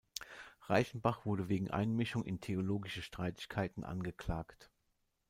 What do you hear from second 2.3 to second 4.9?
theologische Streitigkeiten angeklagt.